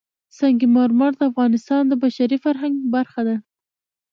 [0.37, 3.35] سنگ مرمر د افغانستان د بشري فرهنګ برخه ده.